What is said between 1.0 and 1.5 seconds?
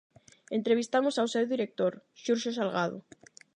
ao seu